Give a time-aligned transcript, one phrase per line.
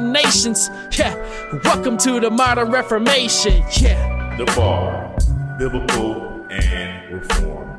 [0.00, 0.70] nations.
[0.98, 1.14] Yeah,
[1.64, 3.62] welcome to the modern reformation.
[3.80, 4.36] Yeah.
[4.36, 5.16] The bar,
[5.58, 7.70] biblical and reformed.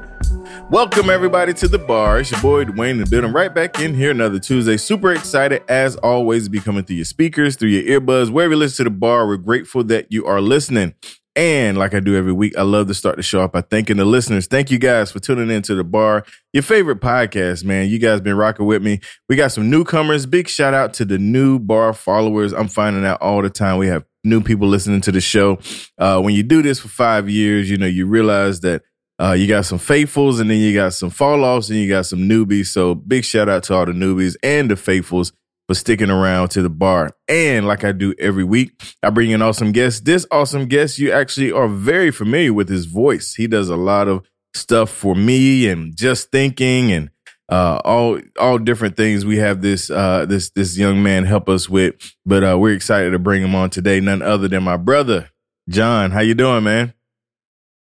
[0.69, 2.21] Welcome everybody to the bar.
[2.21, 4.77] It's your boy Dwayne the building right back in here another Tuesday.
[4.77, 8.59] Super excited as always to be coming through your speakers, through your earbuds, wherever you
[8.59, 9.27] listen to the bar.
[9.27, 10.93] We're grateful that you are listening.
[11.35, 13.97] And like I do every week, I love to start the show off by thanking
[13.97, 14.47] the listeners.
[14.47, 17.87] Thank you guys for tuning into the bar, your favorite podcast, man.
[17.87, 18.99] You guys been rocking with me.
[19.29, 20.25] We got some newcomers.
[20.25, 22.51] Big shout out to the new bar followers.
[22.51, 23.77] I'm finding out all the time.
[23.77, 25.59] We have new people listening to the show.
[25.97, 28.83] Uh, when you do this for five years, you know, you realize that
[29.21, 32.07] uh, you got some faithfuls and then you got some fall offs and you got
[32.07, 32.67] some newbies.
[32.67, 35.31] So big shout out to all the newbies and the faithfuls
[35.71, 37.11] for sticking around to the bar.
[37.29, 40.01] And like I do every week, I bring in awesome guests.
[40.01, 43.35] This awesome guest, you actually are very familiar with his voice.
[43.35, 47.09] He does a lot of stuff for me and just thinking and
[47.47, 49.25] uh, all all different things.
[49.25, 51.95] We have this uh, this this young man help us with,
[52.25, 54.01] but uh, we're excited to bring him on today.
[54.01, 55.29] None other than my brother
[55.69, 56.11] John.
[56.11, 56.93] How you doing, man?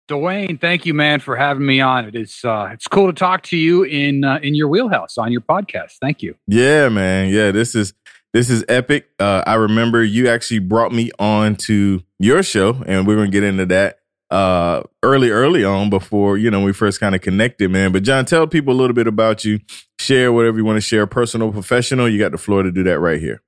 [0.07, 2.05] Dwayne, thank you, man, for having me on.
[2.05, 5.31] It is uh, it's cool to talk to you in uh, in your wheelhouse on
[5.31, 5.93] your podcast.
[6.01, 6.35] Thank you.
[6.47, 7.29] Yeah, man.
[7.29, 7.93] Yeah, this is
[8.33, 9.09] this is epic.
[9.19, 13.43] Uh, I remember you actually brought me on to your show, and we're gonna get
[13.43, 13.99] into that
[14.31, 17.91] uh, early, early on before you know we first kind of connected, man.
[17.91, 19.59] But John, tell people a little bit about you.
[19.99, 22.09] Share whatever you want to share, personal, professional.
[22.09, 23.41] You got the floor to do that right here.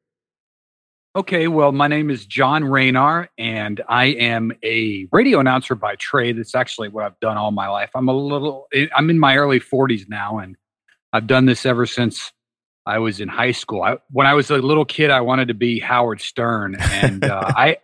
[1.16, 6.40] Okay, well, my name is John Raynar, and I am a radio announcer by trade.
[6.40, 7.92] That's actually what I've done all my life.
[7.94, 8.66] I'm a little,
[8.96, 10.56] I'm in my early 40s now, and
[11.14, 12.32] I've done this ever since
[12.88, 13.84] I was in high school.
[13.84, 17.44] I, when I was a little kid, I wanted to be Howard Stern, and uh,
[17.48, 17.78] I,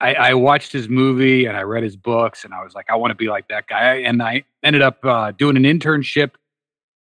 [0.00, 2.94] I, I, watched his movie and I read his books, and I was like, I
[2.94, 3.94] want to be like that guy.
[3.96, 6.34] And I ended up uh, doing an internship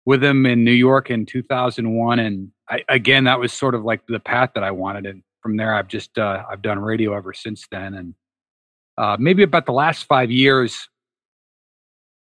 [0.05, 4.01] with him in New York in 2001, and I, again, that was sort of like
[4.07, 5.05] the path that I wanted.
[5.05, 8.13] And from there, I've just uh, I've done radio ever since then, and
[8.97, 10.89] uh, maybe about the last five years,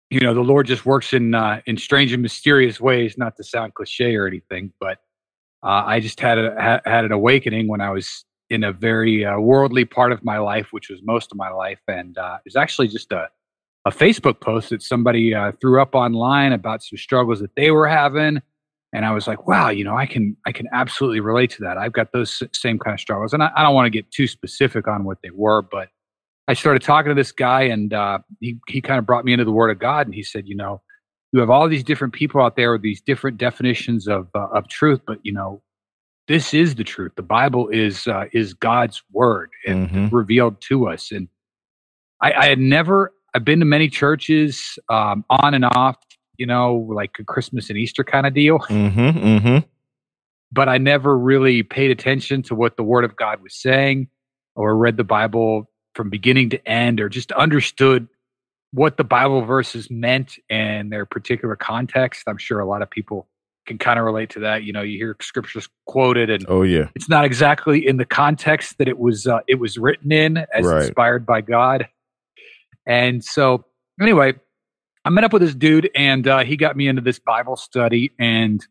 [0.09, 3.17] you know, the Lord just works in uh, in strange and mysterious ways.
[3.17, 4.99] Not to sound cliche or anything, but
[5.63, 9.25] uh, I just had a ha- had an awakening when I was in a very
[9.25, 12.45] uh, worldly part of my life, which was most of my life, and uh, it
[12.45, 13.29] was actually just a
[13.85, 18.41] a Facebook post that somebody threw up online about some struggles that they were having
[18.93, 21.77] and I was like, wow, you know, I can I can absolutely relate to that.
[21.77, 24.27] I've got those same kind of struggles, and I, I don't want to get too
[24.27, 25.89] specific on what they were, but
[26.47, 29.45] I started talking to this guy, and uh, he he kind of brought me into
[29.45, 30.81] the Word of God, and he said, you know,
[31.33, 34.67] you have all these different people out there with these different definitions of uh, of
[34.69, 35.61] truth, but you know,
[36.27, 37.11] this is the truth.
[37.15, 40.15] The Bible is uh, is God's word and mm-hmm.
[40.15, 41.27] revealed to us, and
[42.21, 43.13] I, I had never.
[43.33, 45.97] I've been to many churches um, on and off
[46.37, 48.59] you know, like a Christmas and Easter kind of deal.
[48.59, 49.57] Mm-hmm, mm-hmm.
[50.51, 54.07] But I never really paid attention to what the Word of God was saying
[54.55, 58.07] or read the Bible from beginning to end or just understood
[58.71, 62.23] what the Bible verses meant and their particular context.
[62.27, 63.27] I'm sure a lot of people
[63.65, 64.63] can kind of relate to that.
[64.63, 68.77] You know, you hear scriptures quoted, and oh yeah, it's not exactly in the context
[68.77, 70.83] that it was uh, it was written in as right.
[70.83, 71.87] inspired by God.
[72.85, 73.65] And so,
[74.01, 74.35] anyway,
[75.07, 78.11] I met up with this dude, and uh, he got me into this Bible study.
[78.19, 78.61] And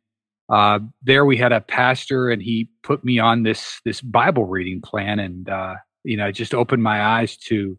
[0.50, 4.82] uh, there we had a pastor, and he put me on this this Bible reading
[4.82, 7.78] plan, and uh, you know, just opened my eyes to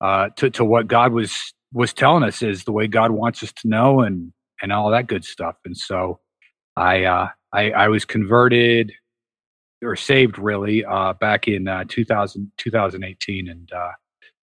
[0.00, 1.36] uh, to to what God was
[1.74, 5.06] was telling us is the way God wants us to know, and and all that
[5.06, 5.56] good stuff.
[5.66, 6.18] And so
[6.78, 8.90] I uh, I, I was converted
[9.82, 13.48] or saved really uh, back in uh, 2000, 2018.
[13.50, 13.90] and uh,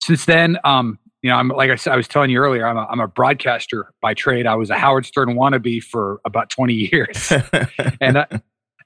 [0.02, 2.76] since then, um, you know, I'm like I said, I was telling you earlier, I'm
[2.76, 4.46] a, I'm a broadcaster by trade.
[4.46, 7.32] I was a Howard Stern wannabe for about 20 years,
[8.00, 8.26] and I,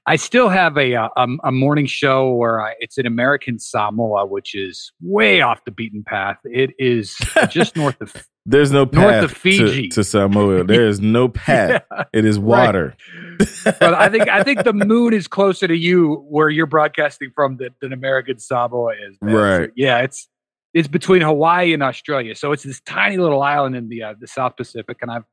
[0.05, 4.25] I still have a, uh, a, a morning show where I, it's in American Samoa,
[4.25, 6.37] which is way off the beaten path.
[6.45, 7.17] It is
[7.49, 8.13] just north of
[8.45, 10.63] there's no path north of Fiji to, to Samoa.
[10.67, 11.83] There is no path.
[11.91, 12.95] yeah, it is water.
[13.39, 13.49] Right.
[13.79, 17.57] but I think I think the moon is closer to you where you're broadcasting from
[17.57, 19.17] than, than American Samoa is.
[19.21, 19.35] Man.
[19.35, 19.67] Right.
[19.67, 20.29] So, yeah, it's
[20.73, 22.35] it's between Hawaii and Australia.
[22.35, 25.25] So it's this tiny little island in the uh, the South Pacific, and I've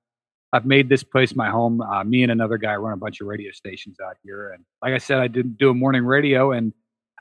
[0.53, 1.81] I've made this place my home.
[1.81, 4.93] Uh, me and another guy run a bunch of radio stations out here, and like
[4.93, 6.73] I said, I did do a morning radio, and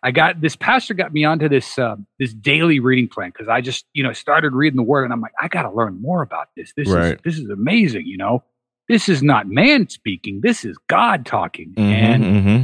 [0.03, 3.61] I got this pastor got me onto this uh, this daily reading plan because I
[3.61, 6.21] just you know started reading the word and I'm like I got to learn more
[6.21, 6.73] about this.
[6.75, 7.13] This right.
[7.13, 8.05] is this is amazing.
[8.05, 8.43] You know,
[8.89, 10.41] this is not man speaking.
[10.41, 11.69] This is God talking.
[11.69, 12.63] Mm-hmm, and mm-hmm.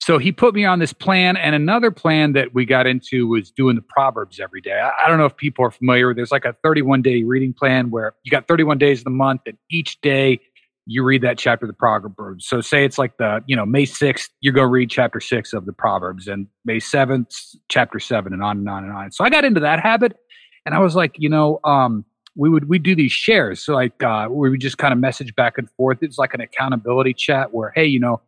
[0.00, 1.36] So he put me on this plan.
[1.36, 4.78] And another plan that we got into was doing the proverbs every day.
[4.78, 6.14] I, I don't know if people are familiar.
[6.14, 9.42] There's like a 31 day reading plan where you got 31 days of the month,
[9.46, 10.40] and each day
[10.86, 12.46] you read that chapter of the Proverbs.
[12.46, 15.52] So say it's like the, you know, May 6th, you're going to read chapter 6
[15.52, 19.10] of the Proverbs and May 7th, chapter 7 and on and on and on.
[19.10, 20.16] So I got into that habit
[20.64, 22.04] and I was like, you know, um,
[22.36, 25.34] we would we do these shares so like uh, we would just kind of message
[25.34, 28.20] back and forth it's like an accountability chat where hey you know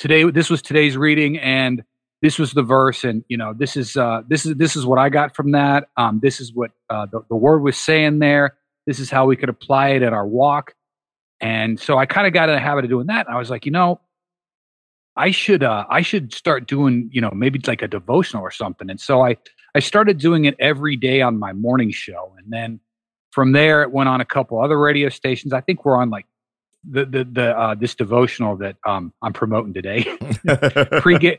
[0.00, 1.84] today this was today's reading and
[2.22, 4.98] this was the verse and you know this is uh, this is this is what
[4.98, 8.56] i got from that um, this is what uh, the, the word was saying there
[8.88, 10.74] this is how we could apply it in our walk
[11.40, 13.26] and so I kind of got in the habit of doing that.
[13.26, 14.00] And I was like, you know,
[15.16, 18.90] I should uh, I should start doing, you know, maybe like a devotional or something.
[18.90, 19.36] And so I
[19.74, 22.34] I started doing it every day on my morning show.
[22.38, 22.80] And then
[23.30, 25.52] from there it went on a couple other radio stations.
[25.52, 26.26] I think we're on like
[26.88, 30.04] the the the uh, this devotional that um, I'm promoting today.
[31.00, 31.38] pre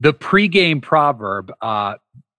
[0.00, 1.94] the pregame proverb uh,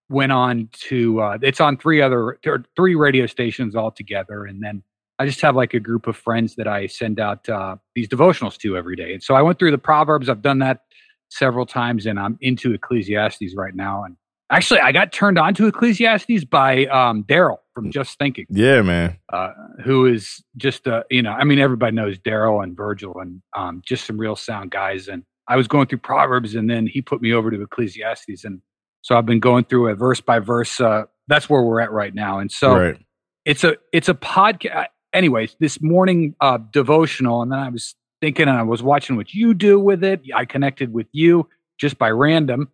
[0.10, 2.40] went on to uh, it's on three other
[2.76, 4.84] three radio stations altogether, and then
[5.20, 8.58] I just have like a group of friends that I send out uh, these devotionals
[8.60, 9.14] to every day.
[9.14, 10.30] And so I went through the Proverbs.
[10.30, 10.82] I've done that
[11.30, 14.04] several times, and I'm into Ecclesiastes right now.
[14.04, 14.16] And
[14.52, 18.45] actually, I got turned on to Ecclesiastes by um, Darrell from Just Thinking.
[18.50, 19.18] Yeah, man.
[19.31, 19.51] Uh,
[19.83, 23.83] who is just, uh, you know, I mean, everybody knows Darrell and Virgil and um,
[23.85, 25.07] just some real sound guys.
[25.07, 28.44] And I was going through Proverbs, and then he put me over to Ecclesiastes.
[28.44, 28.62] And
[29.01, 30.81] so I've been going through it verse by verse.
[30.81, 32.39] Uh, that's where we're at right now.
[32.39, 32.97] And so right.
[33.45, 38.47] it's a it's a podcast anyways, this morning uh, devotional, and then I was thinking,
[38.47, 40.21] and I was watching what you do with it.
[40.33, 41.47] I connected with you
[41.79, 42.71] just by random.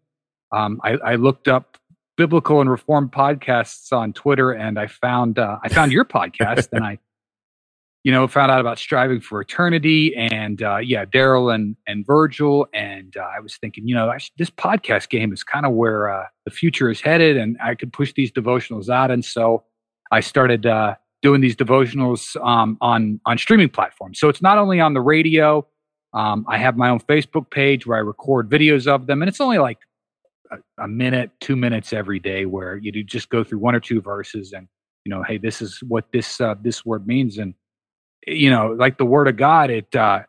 [0.51, 1.77] Um, I, I, looked up
[2.18, 6.83] biblical and reformed podcasts on Twitter, and I found uh, I found your podcast, and
[6.83, 7.00] I,
[8.04, 12.68] you know, found out about striving for eternity, and uh, yeah, Darrell and and Virgil,
[12.74, 16.25] and uh, I was thinking, you know, this podcast game is kind of where uh,
[16.45, 19.63] the future is headed, and I could push these devotionals out, and so
[20.12, 24.19] I started uh, doing these devotionals um, on on streaming platforms.
[24.19, 25.68] So it's not only on the radio.
[26.13, 29.42] Um, I have my own Facebook page where I record videos of them, and it's
[29.42, 29.80] only like
[30.77, 34.53] a, minute, two minutes every day, where you just go through one or two verses,
[34.53, 34.67] and
[35.05, 37.53] you know, hey, this is what this uh, this word means, and
[38.27, 40.22] you know, like the word of God, it uh,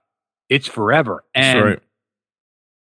[0.48, 1.82] it's forever, and right.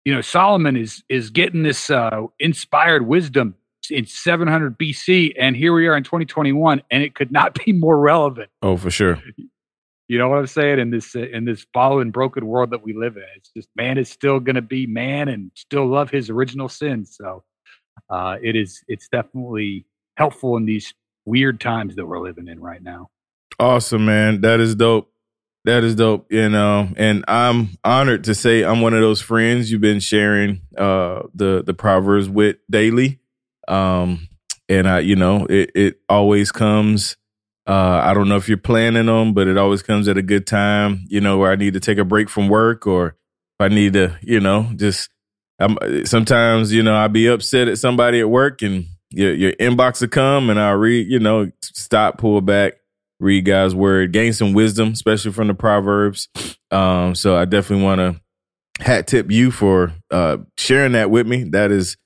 [0.04, 3.54] you know, Solomon is is getting this uh, inspired wisdom
[3.90, 7.98] in 700 BC, and here we are in 2021, and it could not be more
[7.98, 8.50] relevant.
[8.62, 9.22] Oh, for sure.
[10.12, 10.78] You know what I'm saying?
[10.78, 14.10] In this in this fallen, broken world that we live in, it's just man is
[14.10, 17.06] still going to be man and still love his original sin.
[17.06, 17.44] So
[18.10, 19.86] uh, it is it's definitely
[20.18, 20.92] helpful in these
[21.24, 23.08] weird times that we're living in right now.
[23.58, 24.42] Awesome, man.
[24.42, 25.10] That is dope.
[25.64, 29.72] That is dope, you know, and I'm honored to say I'm one of those friends
[29.72, 33.18] you've been sharing uh, the the proverbs with daily.
[33.66, 34.28] Um,
[34.68, 37.16] and I, you know, it, it always comes.
[37.66, 40.46] Uh, I don't know if you're planning them, but it always comes at a good
[40.46, 41.04] time.
[41.08, 43.92] You know, where I need to take a break from work, or if I need
[43.94, 45.08] to, you know, just.
[45.60, 45.76] I'm,
[46.06, 50.08] sometimes, you know, I'll be upset at somebody at work, and your your inbox will
[50.08, 52.74] come, and I'll read, you know, stop, pull back,
[53.20, 56.28] read God's word, gain some wisdom, especially from the Proverbs.
[56.72, 61.44] Um, so I definitely want to hat tip you for uh, sharing that with me.
[61.44, 61.96] That is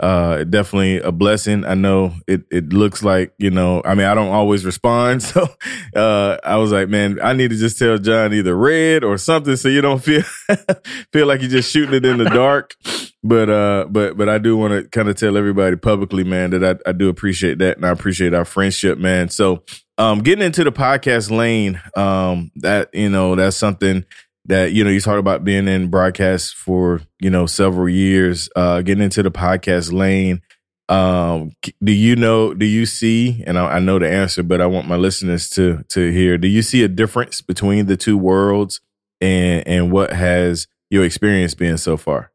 [0.00, 1.64] uh definitely a blessing.
[1.64, 5.22] I know it it looks like you know i mean i don't always respond.
[5.34, 5.46] So
[5.94, 9.56] uh i was like man i need to just tell john either red or something
[9.56, 10.22] so you don't feel
[11.12, 12.74] feel like you're just shooting it in the dark.
[13.22, 16.64] But uh but but i do want to kind of tell everybody publicly man that
[16.86, 19.28] I, I do appreciate that and i appreciate our friendship man.
[19.28, 19.62] So
[19.96, 24.04] um getting into the podcast lane um that you know that's something
[24.46, 28.82] that you know you talk about being in broadcast for you know several years uh
[28.82, 30.42] getting into the podcast lane.
[30.88, 34.66] Um do you know do you see and I, I, know the answer but i
[34.66, 38.82] want my listeners to to hear do you see a difference between the two worlds
[39.18, 42.30] and and what has your experience been so far?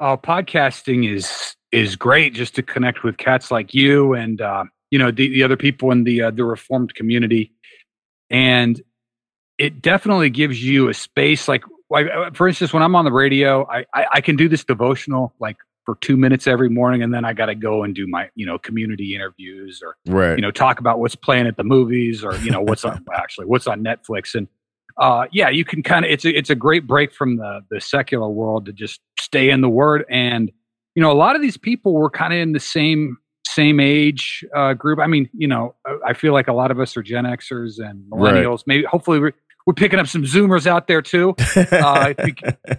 [0.00, 4.98] Uh podcasting is is great just to connect with cats like you and uh you
[4.98, 7.52] know the, the other people in the uh, the reformed community.
[8.30, 8.80] And
[9.58, 13.66] it definitely gives you a space like uh, for instance when i'm on the radio
[13.68, 17.24] I, I i, can do this devotional like for two minutes every morning and then
[17.24, 20.36] i got to go and do my you know community interviews or right.
[20.36, 23.46] you know talk about what's playing at the movies or you know what's on actually
[23.46, 24.48] what's on netflix and
[24.98, 27.80] uh yeah you can kind of it's a, it's a great break from the the
[27.80, 30.50] secular world to just stay in the word and
[30.94, 33.18] you know a lot of these people were kind of in the same
[33.54, 34.98] same age uh, group.
[34.98, 38.04] I mean, you know, I feel like a lot of us are Gen Xers and
[38.10, 38.58] millennials.
[38.58, 38.66] Right.
[38.66, 39.32] Maybe, hopefully, we're,
[39.66, 41.34] we're picking up some Zoomers out there too.
[41.56, 42.34] Uh, if, we,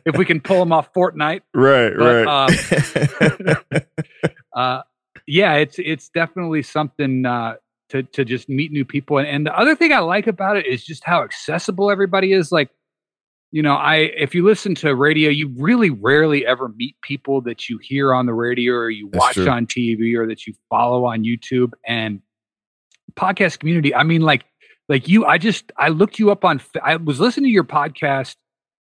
[0.06, 3.48] if, we, can pull them off Fortnite, right, but, right.
[3.48, 3.82] Um,
[4.56, 4.82] uh,
[5.27, 7.56] yeah, it's it's definitely something uh,
[7.89, 9.18] to to just meet new people.
[9.18, 12.51] And, and the other thing I like about it is just how accessible everybody is.
[12.51, 12.70] Like,
[13.51, 17.68] you know, I if you listen to radio, you really rarely ever meet people that
[17.68, 19.50] you hear on the radio or you That's watch true.
[19.50, 21.72] on TV or that you follow on YouTube.
[21.88, 22.22] And
[23.15, 24.46] podcast community, I mean, like
[24.89, 28.36] like you i just i looked you up on i was listening to your podcast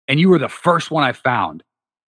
[0.06, 1.62] and you were the first one i found.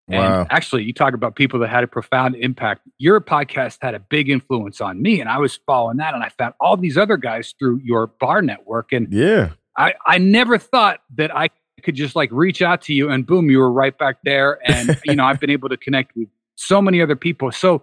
[0.09, 0.47] And wow.
[0.51, 2.81] actually you talk about people that had a profound impact.
[2.99, 6.31] Your podcast had a big influence on me and i was following that and i
[6.31, 8.93] found all these other guys through your bar network.
[8.93, 9.51] And yeah.
[9.77, 11.49] I i never thought that i
[11.83, 14.59] could just like reach out to you and boom you were right back there.
[14.65, 17.53] And you know i've been able to connect with so many other people.
[17.53, 17.83] So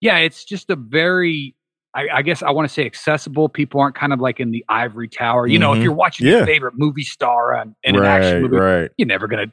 [0.00, 1.56] yeah it's just a very
[1.94, 3.48] I, I, guess I want to say accessible.
[3.48, 5.46] People aren't kind of like in the ivory tower.
[5.46, 5.60] You mm-hmm.
[5.60, 5.84] know, if mm-hmm.
[5.84, 6.38] you're watching yeah.
[6.38, 8.90] your favorite movie star on, in right, an action movie, right.
[8.96, 9.52] you're never gonna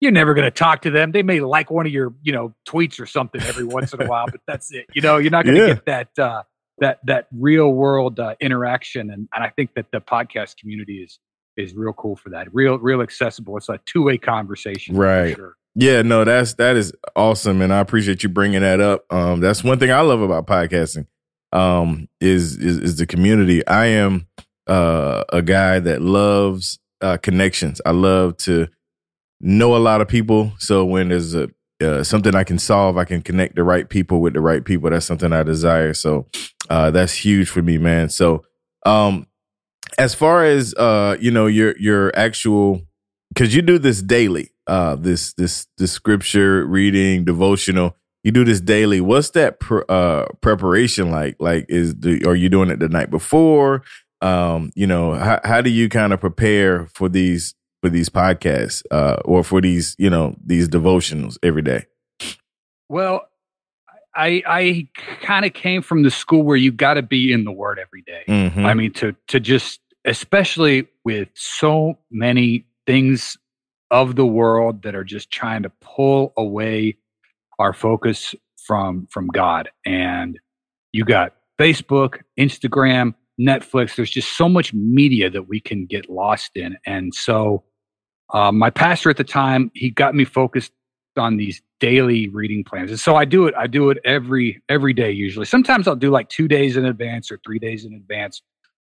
[0.00, 1.12] you're never gonna talk to them.
[1.12, 4.06] They may like one of your you know tweets or something every once in a
[4.06, 4.86] while, but that's it.
[4.94, 5.66] You know, you're not gonna yeah.
[5.66, 6.42] get that uh,
[6.78, 11.18] that that real world uh, interaction, and, and I think that the podcast community is
[11.56, 12.52] is real cool for that.
[12.54, 13.56] Real real accessible.
[13.56, 15.34] It's a two way conversation, right?
[15.34, 15.56] Sure.
[15.74, 19.04] Yeah, no, that's that is awesome, and I appreciate you bringing that up.
[19.10, 21.06] Um, that's one thing I love about podcasting
[21.52, 23.66] um, is, is is the community.
[23.66, 24.26] I am
[24.66, 27.80] uh, a guy that loves uh, connections.
[27.84, 28.68] I love to
[29.40, 30.52] know a lot of people.
[30.58, 31.48] So when there's a
[31.80, 34.90] uh, something I can solve, I can connect the right people with the right people.
[34.90, 35.94] That's something I desire.
[35.94, 36.26] So
[36.68, 38.10] uh, that's huge for me, man.
[38.10, 38.44] So
[38.84, 39.26] um,
[39.98, 42.82] as far as uh, you know, your your actual
[43.32, 48.60] because you do this daily, uh, this this this scripture reading devotional you do this
[48.60, 49.00] daily.
[49.00, 51.36] What's that pr- uh, preparation like?
[51.38, 53.82] Like, is the, are you doing it the night before?
[54.20, 58.82] Um, you know, how, how do you kind of prepare for these for these podcasts
[58.90, 61.86] uh, or for these you know these devotionals every day?
[62.90, 63.26] Well,
[64.14, 64.88] I I
[65.22, 68.02] kind of came from the school where you got to be in the Word every
[68.02, 68.24] day.
[68.28, 68.66] Mm-hmm.
[68.66, 73.38] I mean, to to just especially with so many things
[73.90, 76.96] of the world that are just trying to pull away
[77.60, 78.34] our focus
[78.66, 79.70] from from God.
[79.86, 80.40] And
[80.92, 83.94] you got Facebook, Instagram, Netflix.
[83.94, 86.76] There's just so much media that we can get lost in.
[86.86, 87.62] And so,
[88.32, 90.72] uh, my pastor at the time, he got me focused
[91.16, 92.90] on these daily reading plans.
[92.90, 93.54] And so I do it.
[93.56, 95.46] I do it every every day usually.
[95.46, 98.42] Sometimes I'll do like two days in advance or three days in advance.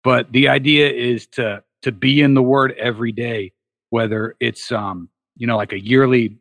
[0.03, 3.53] But the idea is to to be in the Word every day,
[3.89, 6.38] whether it's um you know like a yearly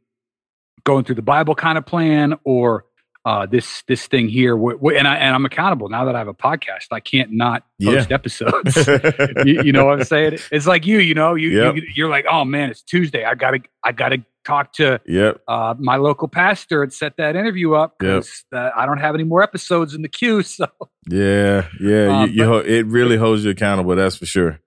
[0.89, 2.87] going through the Bible kind of plan or
[3.27, 4.57] uh, this this thing here.
[4.57, 6.87] and I and I'm accountable now that I have a podcast.
[6.91, 8.15] I can't not post yeah.
[8.15, 8.75] episodes.
[9.45, 10.39] you, you, know what I'm saying?
[10.51, 11.75] It's like you, you know, you, yep.
[11.95, 13.25] you are like, oh man, it's Tuesday.
[13.25, 15.43] I gotta I gotta talk to yep.
[15.47, 18.73] uh, my local pastor and set that interview up because yep.
[18.75, 20.43] uh, I don't have any more episodes in the queue.
[20.49, 20.67] So
[21.07, 23.95] yeah, yeah, you, you, it really holds you accountable.
[23.95, 24.61] That's for sure.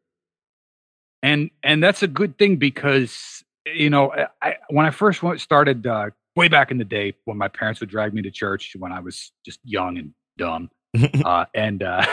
[1.23, 6.09] And and that's a good thing because you know, I, when I first started uh,
[6.35, 8.99] way back in the day when my parents would drag me to church when I
[8.99, 10.69] was just young and dumb
[11.25, 12.05] uh, and uh,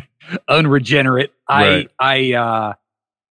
[0.48, 1.90] unregenerate, right.
[1.98, 2.72] I, I, uh,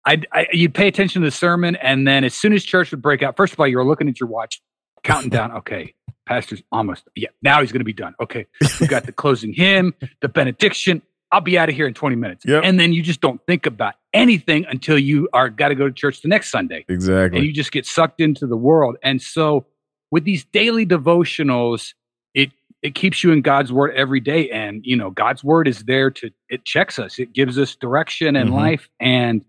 [0.06, 3.00] I, I, you'd pay attention to the sermon, and then as soon as church would
[3.00, 4.60] break out, first of all, you were looking at your watch,
[5.02, 5.52] counting down.
[5.64, 5.94] Okay,
[6.26, 8.46] pastor's almost yeah now he's going to be done okay
[8.80, 11.02] we got the closing hymn the benediction
[11.34, 12.62] i'll be out of here in 20 minutes Yep.
[12.64, 15.92] and then you just don't think about anything until you are got to go to
[15.94, 17.38] church the next sunday exactly.
[17.38, 19.66] and you just get sucked into the world and so
[20.10, 21.94] with these daily devotionals
[22.34, 22.50] it
[22.82, 26.10] it keeps you in god's word every day and you know god's word is there
[26.10, 28.52] to it checks us it gives us direction in Mhm.
[28.54, 29.44] life and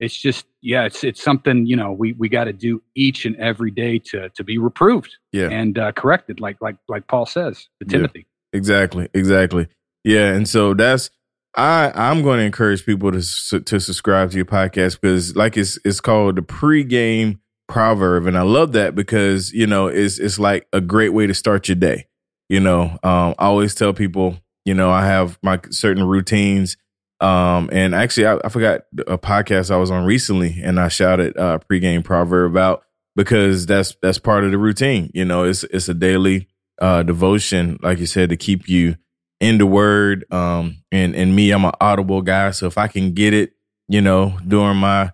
[0.00, 3.36] it's just yeah it's it's something you know we we got to do each and
[3.36, 5.48] every day to to be reproved yeah.
[5.50, 7.92] and uh, corrected like like like paul says to Yeah.
[7.98, 9.68] timothy Exactly, exactly.
[10.02, 11.08] Yeah, and so that's
[11.54, 15.78] I I'm going to encourage people to to subscribe to your podcast because like it's
[15.84, 17.38] it's called the pregame
[17.68, 21.34] proverb, and I love that because you know it's it's like a great way to
[21.34, 22.06] start your day.
[22.48, 26.76] You know, um, I always tell people, you know, I have my certain routines.
[27.20, 31.36] Um, and actually, I, I forgot a podcast I was on recently, and I shouted
[31.36, 32.82] uh, pregame proverb out
[33.14, 35.10] because that's that's part of the routine.
[35.14, 36.48] You know, it's it's a daily
[36.80, 38.96] uh devotion like you said to keep you
[39.40, 43.12] in the word um and and me i'm an audible guy so if i can
[43.12, 43.54] get it
[43.88, 45.10] you know during my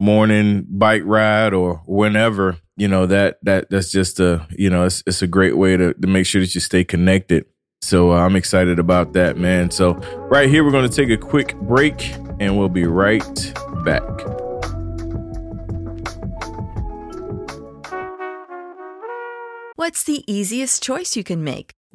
[0.00, 5.02] morning bike ride or whenever you know that that that's just a you know it's,
[5.06, 7.46] it's a great way to, to make sure that you stay connected.
[7.82, 9.70] So uh, i'm excited about that man.
[9.70, 9.94] So
[10.30, 13.54] right here we're going to take a quick break and we'll be right
[13.84, 14.02] back.
[19.76, 21.72] What's the easiest choice you can make?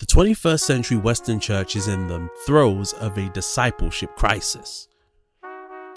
[0.00, 4.88] The 21st century Western Church is in the throes of a discipleship crisis.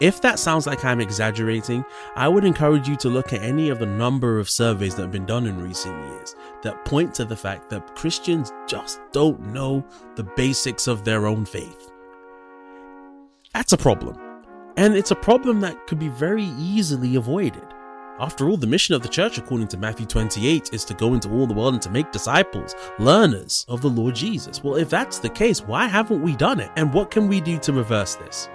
[0.01, 1.85] If that sounds like I'm exaggerating,
[2.17, 5.11] I would encourage you to look at any of the number of surveys that have
[5.13, 9.85] been done in recent years that point to the fact that Christians just don't know
[10.17, 11.89] the basics of their own faith.
[13.53, 14.17] That's a problem.
[14.75, 17.63] And it's a problem that could be very easily avoided.
[18.19, 21.31] After all, the mission of the church, according to Matthew 28, is to go into
[21.31, 24.63] all the world and to make disciples, learners of the Lord Jesus.
[24.63, 26.69] Well, if that's the case, why haven't we done it?
[26.75, 28.49] And what can we do to reverse this?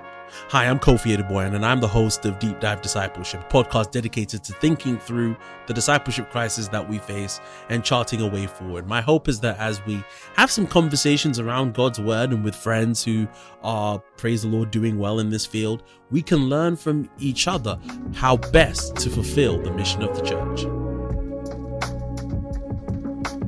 [0.49, 4.45] Hi, I'm Kofi Adu-Boahen, and I'm the host of Deep Dive Discipleship, a podcast dedicated
[4.45, 5.37] to thinking through
[5.67, 8.87] the discipleship crisis that we face and charting a way forward.
[8.87, 10.03] My hope is that as we
[10.35, 13.27] have some conversations around God's word and with friends who
[13.63, 17.79] are, praise the Lord, doing well in this field, we can learn from each other
[18.15, 20.65] how best to fulfill the mission of the church.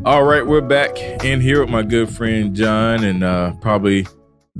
[0.04, 4.06] All right, we're back in here with my good friend John, and uh, probably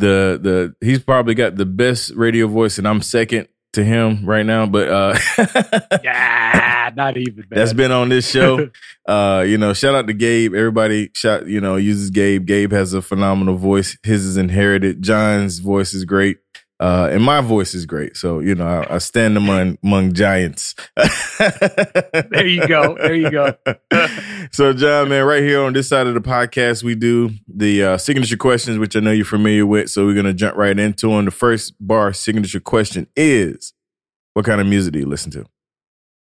[0.00, 4.44] the the he's probably got the best radio voice, and I'm second to him right
[4.44, 4.66] now.
[4.66, 5.18] But uh,
[6.02, 7.46] yeah not even man.
[7.50, 8.70] that's been on this show.
[9.06, 10.54] uh, you know, shout out to Gabe.
[10.54, 12.46] Everybody, shout you know uses Gabe.
[12.46, 13.96] Gabe has a phenomenal voice.
[14.02, 15.02] His is inherited.
[15.02, 16.38] John's voice is great.
[16.80, 18.16] Uh, and my voice is great.
[18.16, 20.74] So, you know, I, I stand among, among giants.
[22.30, 22.96] there you go.
[22.96, 23.54] There you go.
[24.50, 27.98] so, John, man, right here on this side of the podcast, we do the uh,
[27.98, 29.90] signature questions, which I know you're familiar with.
[29.90, 31.26] So, we're going to jump right into them.
[31.26, 33.74] The first bar signature question is
[34.32, 35.44] What kind of music do you listen to?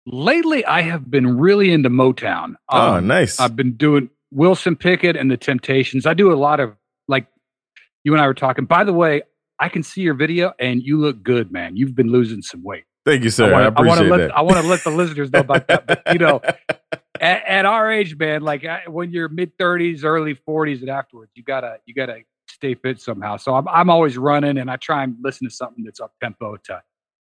[0.06, 2.56] Lately, I have been really into Motown.
[2.70, 3.40] oh, Um, nice.
[3.40, 6.06] I've been doing Wilson Pickett and the Temptations.
[6.06, 6.76] I do a lot of
[7.08, 7.28] like
[8.04, 8.66] you and I were talking.
[8.66, 9.22] By the way,
[9.60, 11.76] I can see your video and you look good, man.
[11.76, 12.86] You've been losing some weight.
[13.06, 13.48] Thank you, sir.
[13.48, 14.38] I, wanna, I appreciate wanna let, that.
[14.38, 15.88] I want to let the listeners know about that.
[15.88, 16.42] But, you know,
[17.20, 21.44] at, at our age, man, like when you're mid 30s, early 40s, and afterwards, you
[21.44, 22.20] gotta you gotta
[22.50, 23.38] stay fit somehow.
[23.38, 26.58] So I'm I'm always running, and I try and listen to something that's up tempo
[26.66, 26.82] to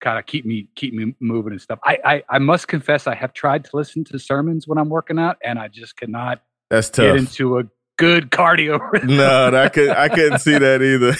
[0.02, 1.80] kind of keep me keep me moving and stuff.
[1.84, 5.20] I, I I must confess, I have tried to listen to sermons when I'm working
[5.20, 7.06] out, and I just cannot That's tough.
[7.06, 7.63] get into a
[8.00, 8.80] good cardio.
[8.92, 9.18] rhythm.
[9.18, 11.16] no, I could I couldn't see that either.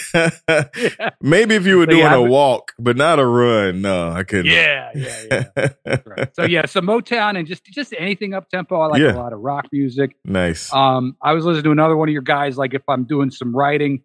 [0.98, 3.82] yeah, Maybe if you were yeah, doing a I've- walk, but not a run.
[3.82, 4.46] No, I couldn't.
[4.46, 5.66] yeah, yeah, yeah.
[6.06, 6.34] Right.
[6.34, 8.80] So yeah, so Motown and just just anything up tempo.
[8.80, 9.12] I like Yeah.
[9.14, 10.16] a lot of rock music.
[10.24, 10.72] nice.
[10.72, 12.58] Um, I was listening to another one of your guys.
[12.58, 14.02] Like if I'm doing some writing,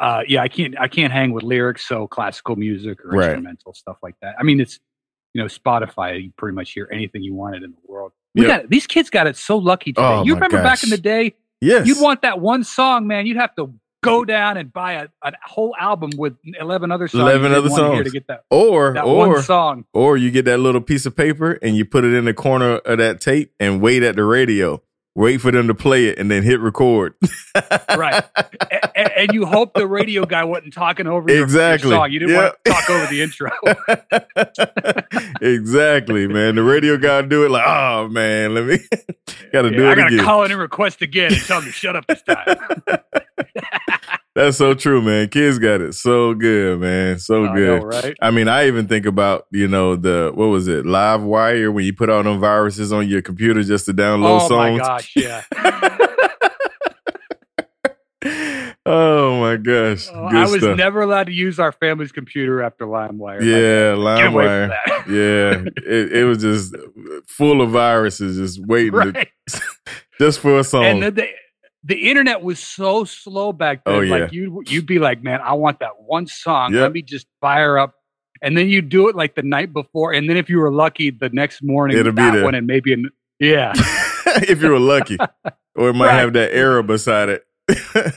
[0.00, 1.86] uh, yeah, I can't I can't hang with lyrics.
[1.88, 3.26] So classical music or Right.
[3.30, 4.34] instrumental stuff like that.
[4.38, 4.78] I mean, it's
[5.34, 6.22] you know Spotify.
[6.24, 8.12] You pretty much hear anything you wanted in the world.
[8.34, 8.62] We Yep.
[8.62, 10.06] got these kids got it so lucky today.
[10.06, 11.86] Oh, you remember back in the day, yes.
[11.86, 13.26] you'd want that one song, man.
[13.26, 17.22] You'd have to go down and buy a, a whole album with eleven other songs.
[17.22, 18.04] 11 other songs.
[18.04, 19.84] to get that or that or one song.
[19.92, 22.76] or you get that little piece of paper and you put it in the corner
[22.76, 24.80] of that tape and wait at the radio.
[25.16, 27.14] Wait for them to play it and then hit record.
[27.96, 28.22] Right.
[28.36, 28.44] A-
[28.94, 31.90] a- and you hope the radio guy wasn't talking over your, your Exactly.
[31.90, 32.12] song.
[32.12, 33.50] You didn't want to talk over the intro.
[35.40, 36.56] exactly, man.
[36.56, 38.78] The radio guy do it like, oh man, let me
[39.52, 40.24] gotta do Yeah, I gotta again.
[40.24, 42.58] call in and request again and tell them to shut up this time.
[44.36, 45.30] That's so true, man.
[45.30, 47.18] Kids got it so good, man.
[47.18, 47.80] So I good.
[47.80, 48.14] know, right?
[48.20, 51.86] I mean, I even think about, you know, the what was it, live wire when
[51.86, 54.80] you put all them viruses on your computer just to download Oh songs.
[54.82, 55.42] Oh my gosh, yeah.
[58.84, 60.06] oh my gosh.
[60.12, 60.76] Oh, I was stuff.
[60.76, 63.40] never allowed to use our family's computer after LimeWire.
[63.40, 64.68] yeah, LimeWire.
[65.08, 66.76] yeah, it, it was just
[67.26, 69.26] full of viruses, just waiting to,
[70.20, 71.00] just for a song.
[71.86, 73.98] The, internet was so slow back oh, then.
[74.00, 74.22] Oh, yeah.
[74.24, 76.72] Like you you'd be like, man, I want that one song.
[76.72, 76.82] Yep.
[76.82, 77.94] Let me just fire up.
[78.42, 81.10] And then you do it like the night before, and then if you were lucky,
[81.10, 82.44] the next morning It'll be that there.
[82.44, 83.72] one, and maybe an yeah,
[84.26, 85.16] if you were lucky,
[85.74, 86.18] or it might Right.
[86.20, 87.44] have that error beside it.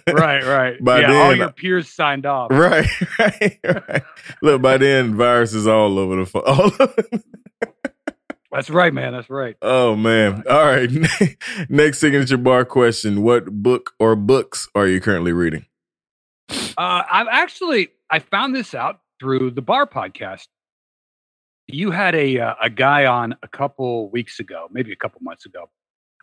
[0.07, 0.83] right, right.
[0.83, 2.51] By yeah, all your uh, peers signed off.
[2.51, 4.03] Right, right, right.
[4.41, 7.21] Look, by then, viruses all over the phone.
[8.59, 9.13] That's right, man.
[9.13, 9.55] That's right.
[9.61, 10.43] Oh man!
[10.49, 10.89] All right.
[11.69, 15.65] Next signature bar question: What book or books are you currently reading?
[16.49, 20.47] Uh, I've actually I found this out through the Bar podcast.
[21.67, 25.45] You had a uh, a guy on a couple weeks ago, maybe a couple months
[25.45, 25.69] ago,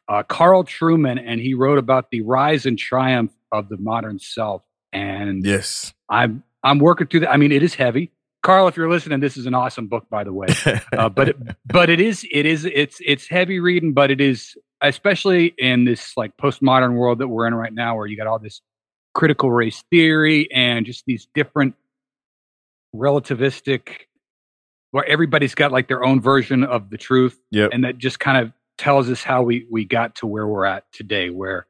[0.06, 4.62] uh, Carl Trueman, and he wrote about the rise and triumph of the modern self.
[4.92, 5.94] And Yes.
[6.10, 7.32] I'm I'm working through that.
[7.32, 8.10] I mean, it is heavy.
[8.46, 10.46] Carl, if you're listening, this is an awesome book, by the way.
[10.92, 14.56] Uh, but it, but it is it is it's it's heavy reading, but it is
[14.80, 18.38] especially in this like postmodern world that we're in right now, where you got all
[18.38, 18.60] this
[19.14, 21.74] critical race theory and just these different
[22.94, 23.88] relativistic,
[24.92, 27.70] where everybody's got like their own version of the truth, yep.
[27.72, 30.84] and that just kind of tells us how we we got to where we're at
[30.92, 31.66] today, where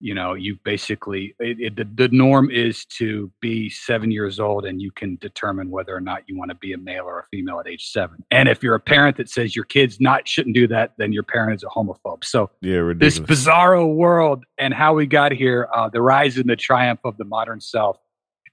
[0.00, 4.64] you know you basically it, it, the, the norm is to be seven years old
[4.64, 7.24] and you can determine whether or not you want to be a male or a
[7.30, 10.54] female at age seven and if you're a parent that says your kids not shouldn't
[10.54, 12.92] do that then your parent is a homophobe so yeah.
[12.96, 17.16] this bizarro world and how we got here uh, the rise and the triumph of
[17.16, 17.98] the modern self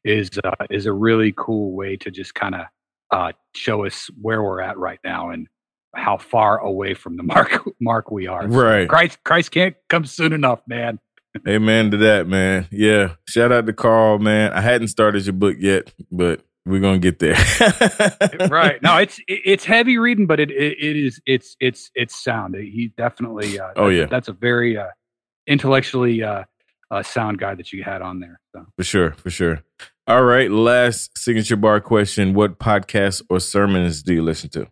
[0.03, 2.61] is uh, is a really cool way to just kind of
[3.11, 5.47] uh, show us where we're at right now and
[5.95, 8.89] how far away from the mark mark we are So Right.
[8.89, 10.99] christ christ can't come soon enough man
[11.47, 12.67] Amen to that, man.
[12.71, 13.15] Yeah.
[13.27, 14.53] Shout out to Carl, man.
[14.53, 17.35] I hadn't started your book yet, but we're gonna get there.
[18.49, 22.55] right no it's it's heavy reading but it it, it is it's it's it's sound
[22.55, 24.05] he definitely uh, Oh, yeah.
[24.07, 24.87] that's a very uh
[25.45, 26.43] intellectually uh,
[26.89, 29.63] uh sound guy that you had on there so For sure, for sure.
[30.07, 32.33] All right, last signature bar question.
[32.33, 34.67] What podcasts or sermons do you listen to?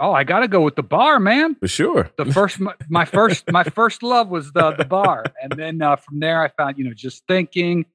[0.00, 2.10] Oh i gotta go with the bar man For sure.
[2.18, 5.96] the first my, my first my first love was the the bar and then uh,
[5.96, 7.86] from there i found you know just thinking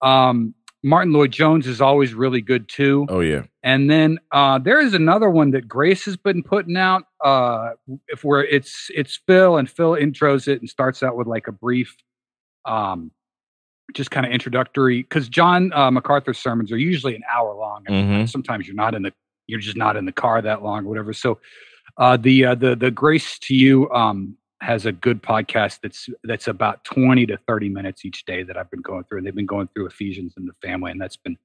[0.00, 3.42] um Martyn Lloyd-Jones is always really good too Oh yeah.
[3.62, 7.72] and then uh there is another one that grace has been putting out uh
[8.08, 11.52] if where it's it's phil and phil intros it and starts out with like a
[11.52, 11.94] brief
[12.64, 13.10] um
[13.94, 17.94] just kind of introductory because john uh, macarthur's sermons are usually an hour long and
[18.26, 18.28] Mhm.
[18.28, 19.12] sometimes you're not in the
[19.46, 21.12] you're just not in the car that long, or whatever.
[21.12, 21.38] So
[21.96, 26.48] uh, the uh, the the Grace to You um, has a good podcast that's that's
[26.48, 29.46] about twenty to thirty minutes each day that I've been going through, and they've been
[29.46, 31.36] going through Ephesians in the family, and that's been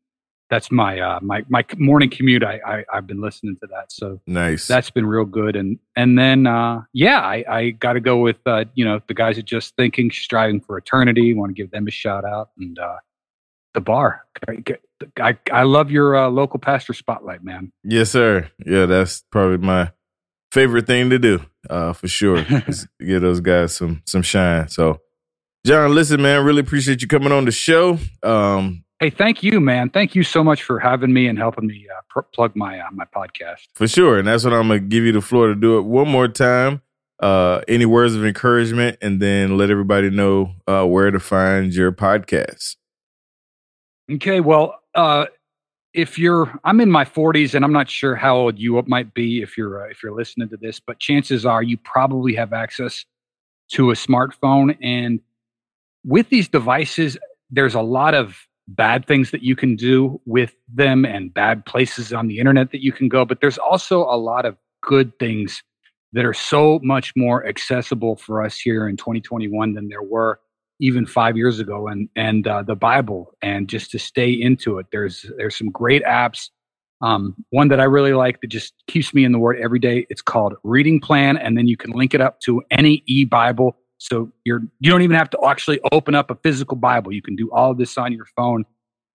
[0.49, 2.43] that's my uh, my my morning commute.
[2.43, 4.67] I, I I've been listening to that, so Nice.
[4.67, 5.55] that's been real good.
[5.57, 9.13] And and then uh, yeah, I I got to go with uh, you know the
[9.13, 11.33] guys that just thinking, striving for eternity.
[11.33, 12.77] Want to give them a shout out and.
[12.79, 12.97] Uh,
[13.73, 14.25] the bar.
[15.19, 17.71] I, I love your uh, local pastor spotlight, man.
[17.83, 18.49] Yes, sir.
[18.65, 19.91] Yeah, that's probably my
[20.51, 22.43] favorite thing to do, uh, for sure.
[22.99, 24.67] give those guys some some shine.
[24.69, 25.01] So,
[25.65, 27.99] John, listen, man, really appreciate you coming on the show.
[28.23, 29.89] Um, hey, thank you, man.
[29.89, 32.87] Thank you so much for having me and helping me uh, pr- plug my uh,
[32.91, 33.67] my podcast.
[33.75, 36.07] For sure, and that's what I'm gonna give you the floor to do it one
[36.07, 36.81] more time.
[37.19, 41.91] Uh, any words of encouragement, and then let everybody know uh, where to find your
[41.91, 42.75] podcast.
[44.09, 45.25] Okay, well, uh,
[45.93, 49.41] if you're, I'm in my 40s, and I'm not sure how old you might be
[49.41, 53.05] if you're uh, if you're listening to this, but chances are you probably have access
[53.73, 55.19] to a smartphone, and
[56.05, 57.17] with these devices,
[57.49, 62.13] there's a lot of bad things that you can do with them and bad places
[62.13, 65.63] on the internet that you can go, but there's also a lot of good things
[66.13, 70.39] that are so much more accessible for us here in 2021 than there were
[70.79, 74.85] even five years ago and and uh, the bible and just to stay into it
[74.91, 76.49] there's there's some great apps.
[76.99, 80.07] Um, one that i really like that just keeps me in the word every day
[80.09, 83.77] it's called reading plan and then you can link it up to any e-bible.
[83.99, 87.11] So you're you don't even have to actually open up a physical bible.
[87.11, 88.63] You can do all this on your phone.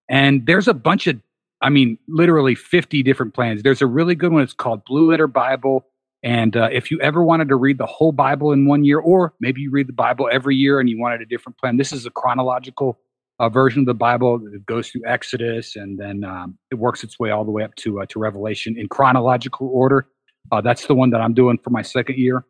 [0.08, 1.20] And there's a bunch of
[1.60, 3.62] i mean literally 50 different plans.
[3.62, 5.86] There's a really good one it's called blue letter bible
[6.22, 9.34] and uh, if you ever wanted to read the whole Bible in one year, or
[9.40, 12.06] maybe you read the Bible every year and you wanted a different plan, this is
[12.06, 13.00] a chronological
[13.40, 14.40] uh, version of the Bible.
[14.52, 17.74] It goes through Exodus and then um, it works its way all the way up
[17.76, 20.06] to uh, to Revelation in chronological order.
[20.52, 22.44] Uh, that's the one that I'm doing for my second year,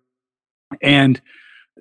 [0.82, 1.20] and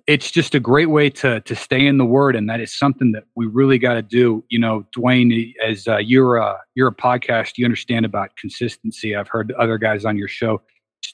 [0.08, 3.12] it's just a great way to to stay in the Word, and that is something
[3.13, 4.43] that we really got to do.
[4.49, 9.15] You know, Dwayne, as uh, you're a you're a podcast, you understand about consistency.
[9.15, 10.62] I've heard other guys on your show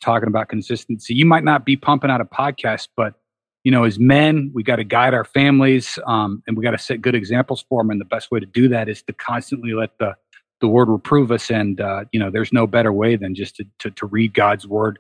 [0.02, 1.14] talking about consistency.
[1.14, 3.16] You might not be pumping out a podcast, but
[3.64, 6.78] you know, as men, we got to guide our families, um, and we got to
[6.78, 7.90] set good examples for them.
[7.90, 10.16] And the best way to do that is to constantly let the
[10.62, 11.52] the word reprove us.
[11.52, 14.68] And uh, you know, there's no better way than just to to, to read God's
[14.68, 15.00] word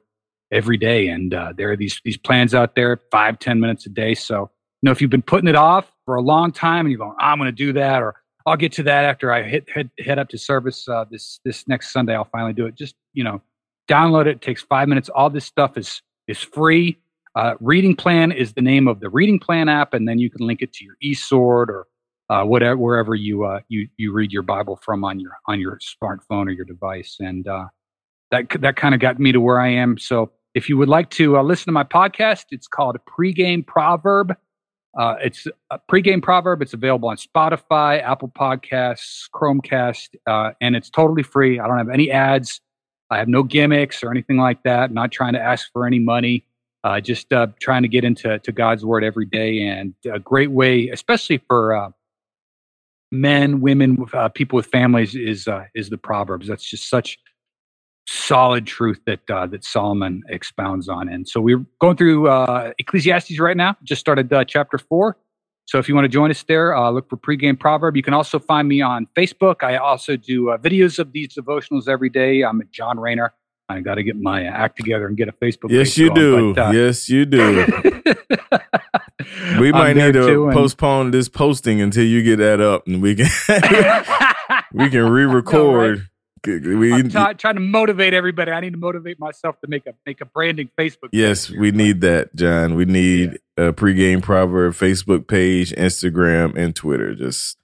[0.51, 1.07] every day.
[1.07, 4.15] And uh, there are these these plans out there, five ten minutes a day.
[4.15, 6.99] So you know, if you've been putting it off for a long time, and you're
[6.99, 9.89] going, I'm going to do that, or I'll get to that after I hit head,
[9.99, 12.15] head up to service uh, this this next Sunday.
[12.15, 12.75] I'll finally do it.
[12.75, 13.41] Just you know,
[13.87, 14.27] Download it.
[14.27, 15.09] it takes five minutes.
[15.09, 16.97] All this stuff is is free.
[17.35, 20.45] Uh, reading Plan is the name of the Reading Plan app, and then you can
[20.45, 21.87] link it to your eSword or
[22.29, 25.79] uh, whatever wherever you uh, you you read your Bible from on your on your
[25.79, 27.17] smartphone or your device.
[27.19, 27.67] And uh,
[28.31, 29.97] that that kind of got me to where I am.
[29.97, 34.35] So if you would like to uh, listen to my podcast, it's called Pregame Proverb.
[34.97, 36.61] Uh, it's a pregame proverb.
[36.63, 41.59] It's available on Spotify, Apple Podcasts, Chromecast, uh, and it's totally free.
[41.59, 42.61] I don't have any ads.
[43.09, 44.91] I have no gimmicks or anything like that.
[44.91, 46.45] not trying to ask for any money.
[46.83, 50.51] Uh, just uh, trying to get into to God's word every day, and a great
[50.51, 51.89] way, especially for uh,
[53.11, 56.47] men, women, uh, people with families, is uh, is the Proverbs.
[56.47, 57.17] That's just such
[58.07, 61.09] solid truth that uh, that Solomon expounds on.
[61.09, 62.29] And so we're going through
[62.79, 63.75] Ecclesiastes right now.
[63.83, 65.17] Just started chapter four.
[65.67, 67.97] So if you want to join us there, uh, look for pregame proverb.
[67.97, 69.63] You can also find me on Facebook.
[69.63, 72.41] I also do uh, videos of these devotionals every day.
[72.41, 73.31] I'm at John Raynar.
[73.67, 75.69] I got to get my act together and get a Facebook.
[75.69, 76.53] Yes, you do.
[76.53, 77.65] But, uh, yes, you do.
[79.59, 83.27] we might need to postpone this posting until you get that up, and we can
[84.73, 86.07] we can re-record.
[86.45, 88.51] We, I'm t- trying to motivate everybody.
[88.51, 91.09] I need to motivate myself to make a make a branding Facebook.
[91.11, 92.75] Yes, we need that, John.
[92.75, 93.65] We need yeah.
[93.65, 97.15] a pregame proverb Facebook page, Instagram, and Twitter.
[97.15, 97.57] Just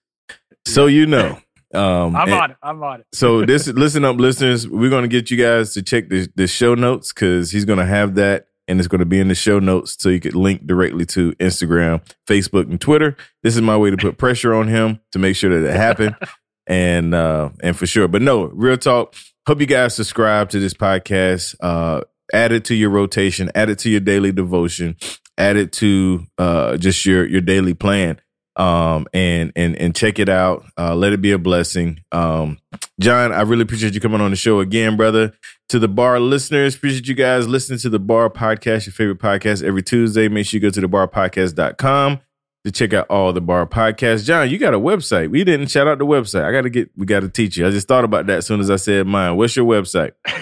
[0.66, 1.40] so you know.
[1.74, 2.58] Um, I'm on it.
[2.62, 3.08] I'm on it.
[3.14, 4.68] so this, listen up, listeners.
[4.68, 7.80] We're going to get you guys to check the, the show notes because he's going
[7.80, 10.36] to have that and it's going to be in the show notes so you could
[10.36, 13.18] link directly to Instagram, Facebook, and Twitter.
[13.42, 16.16] This is my way to put pressure on him to make sure that it happened.
[16.68, 18.08] and uh and for sure.
[18.08, 19.16] But no, real talk.
[19.48, 21.56] Hope you guys subscribe to this podcast.
[21.60, 22.02] Uh
[22.34, 24.96] add it to your rotation, add it to your daily devotion,
[25.38, 28.20] add it to uh just your your daily plan.
[28.56, 30.64] Um and and and check it out.
[30.78, 32.00] Uh let it be a blessing.
[32.12, 32.60] Um
[33.00, 35.34] John, I really appreciate you coming on the show again, brother.
[35.70, 39.64] To the bar listeners, appreciate you guys listening to the bar podcast, your favorite podcast
[39.64, 40.28] every Tuesday.
[40.28, 42.20] Make sure you go to the barpodcast.com
[42.66, 44.26] to check out all the bar podcasts.
[44.26, 45.30] John, you got a website.
[45.30, 46.46] We didn't shout out the website.
[46.46, 47.68] I got to get, we got to teach you.
[47.68, 49.36] I just thought about that as soon as I said mine.
[49.36, 50.12] What's your website?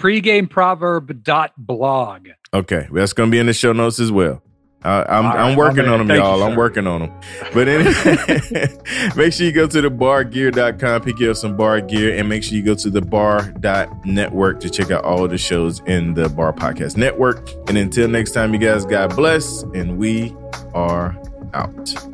[0.00, 2.28] Pregameproverb.blog.
[2.52, 2.88] Okay.
[2.92, 4.42] That's going to be in the show notes as well.
[4.84, 6.40] Uh, I'm, right, I'm working on them, y'all.
[6.40, 7.20] You, I'm working on them.
[7.54, 7.94] But anyway,
[9.16, 12.42] make sure you go to the bargear.com, pick you up some bar gear, and make
[12.42, 16.52] sure you go to the bar.network to check out all the shows in the Bar
[16.52, 17.48] Podcast Network.
[17.66, 20.36] And until next time, you guys, God bless, and we
[20.74, 21.16] are
[21.54, 22.13] out.